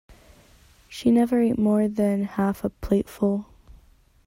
She 0.89 1.11
never 1.11 1.39
ate 1.43 1.59
more 1.59 1.87
than 1.87 2.23
half 2.23 2.63
a 2.63 2.71
plateful 2.71 3.45